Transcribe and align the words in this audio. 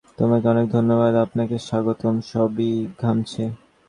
তোমাকে 0.17 0.45
অনেক 0.47 0.65
ধন্যবাদ- 0.71 1.13
আপনাকে 1.25 1.55
স্বাগতম- 1.59 2.15
সবই 2.31 2.71
ঘামছে। 2.99 3.43